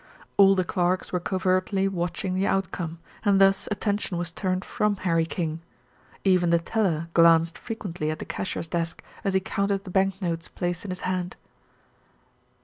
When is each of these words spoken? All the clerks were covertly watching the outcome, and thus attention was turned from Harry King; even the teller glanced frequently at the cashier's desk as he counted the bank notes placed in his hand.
All 0.35 0.55
the 0.55 0.63
clerks 0.63 1.11
were 1.13 1.19
covertly 1.19 1.87
watching 1.87 2.33
the 2.33 2.47
outcome, 2.47 2.97
and 3.23 3.39
thus 3.39 3.67
attention 3.69 4.17
was 4.17 4.31
turned 4.31 4.65
from 4.65 4.95
Harry 4.95 5.27
King; 5.27 5.61
even 6.23 6.49
the 6.49 6.57
teller 6.57 7.09
glanced 7.13 7.55
frequently 7.55 8.09
at 8.09 8.17
the 8.17 8.25
cashier's 8.25 8.67
desk 8.67 9.03
as 9.23 9.35
he 9.35 9.39
counted 9.39 9.83
the 9.83 9.91
bank 9.91 10.19
notes 10.19 10.47
placed 10.47 10.85
in 10.85 10.89
his 10.89 11.01
hand. 11.01 11.35